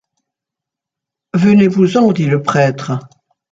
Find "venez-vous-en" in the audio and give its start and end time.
1.35-2.11